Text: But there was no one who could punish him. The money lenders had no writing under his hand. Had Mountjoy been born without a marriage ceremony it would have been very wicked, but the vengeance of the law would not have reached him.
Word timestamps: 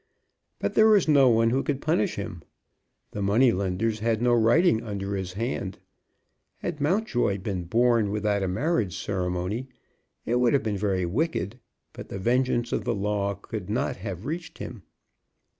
But 0.57 0.73
there 0.73 0.87
was 0.87 1.07
no 1.07 1.29
one 1.29 1.51
who 1.51 1.61
could 1.61 1.79
punish 1.79 2.15
him. 2.15 2.41
The 3.11 3.21
money 3.21 3.51
lenders 3.51 3.99
had 3.99 4.19
no 4.19 4.33
writing 4.33 4.81
under 4.81 5.15
his 5.15 5.33
hand. 5.33 5.77
Had 6.57 6.81
Mountjoy 6.81 7.37
been 7.37 7.65
born 7.65 8.09
without 8.09 8.41
a 8.41 8.47
marriage 8.47 8.97
ceremony 8.97 9.67
it 10.25 10.39
would 10.39 10.53
have 10.53 10.63
been 10.63 10.75
very 10.75 11.05
wicked, 11.05 11.59
but 11.93 12.09
the 12.09 12.17
vengeance 12.17 12.71
of 12.71 12.83
the 12.83 12.95
law 12.95 13.39
would 13.51 13.69
not 13.69 13.97
have 13.97 14.25
reached 14.25 14.57
him. 14.57 14.81